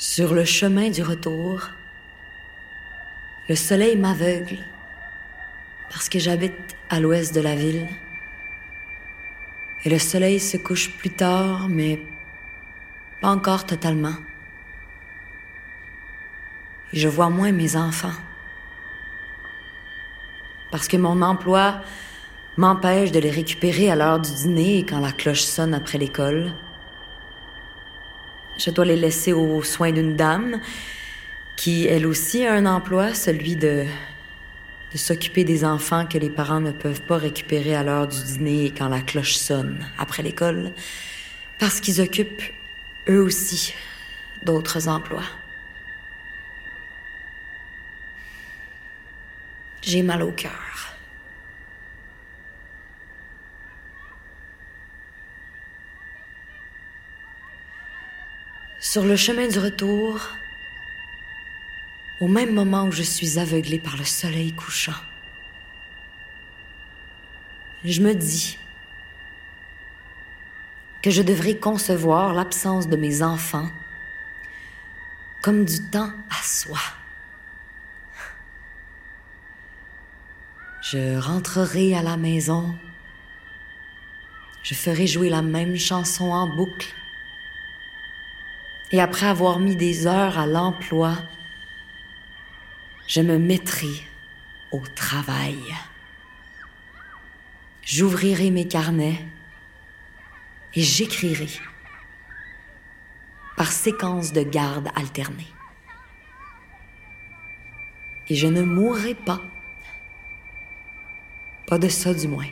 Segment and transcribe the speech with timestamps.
[0.00, 1.60] Sur le chemin du retour,
[3.50, 4.56] le soleil m'aveugle
[5.90, 6.54] parce que j'habite
[6.88, 7.86] à l'ouest de la ville.
[9.84, 12.00] Et le soleil se couche plus tard, mais
[13.20, 14.14] pas encore totalement.
[16.94, 18.16] Et je vois moins mes enfants.
[20.70, 21.82] Parce que mon emploi
[22.56, 26.54] m'empêche de les récupérer à l'heure du dîner quand la cloche sonne après l'école.
[28.62, 30.60] Je dois les laisser aux soins d'une dame
[31.56, 33.86] qui, elle aussi, a un emploi, celui de,
[34.94, 38.70] s'occuper des enfants que les parents ne peuvent pas récupérer à l'heure du dîner et
[38.70, 40.72] quand la cloche sonne après l'école,
[41.58, 42.42] parce qu'ils occupent,
[43.08, 43.72] eux aussi,
[44.42, 45.24] d'autres emplois.
[49.80, 50.99] J'ai mal au cœur.
[58.82, 60.26] Sur le chemin du retour,
[62.18, 64.98] au même moment où je suis aveuglée par le soleil couchant,
[67.84, 68.58] je me dis
[71.02, 73.68] que je devrais concevoir l'absence de mes enfants
[75.42, 76.80] comme du temps à soi.
[80.80, 82.74] Je rentrerai à la maison,
[84.62, 86.94] je ferai jouer la même chanson en boucle
[88.92, 91.16] et après avoir mis des heures à l'emploi,
[93.06, 93.90] je me mettrai
[94.72, 95.58] au travail.
[97.82, 99.24] J'ouvrirai mes carnets
[100.74, 101.48] et j'écrirai
[103.56, 105.52] par séquence de garde alternée.
[108.28, 109.42] Et je ne mourrai pas.
[111.66, 112.48] Pas de ça du moins.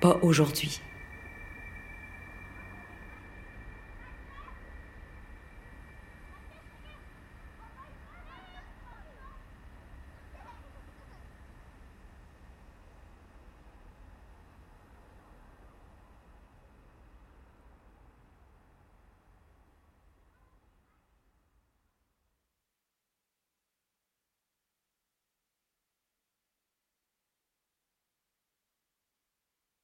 [0.00, 0.80] Pas aujourd'hui.